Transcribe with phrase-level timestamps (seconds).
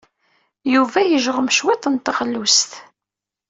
[0.73, 2.71] Yuba yejɣem cwiṭ n teɣlust.